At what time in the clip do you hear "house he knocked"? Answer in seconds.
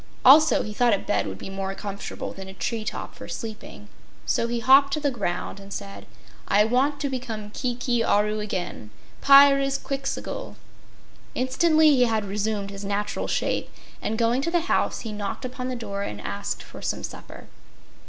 14.61-15.45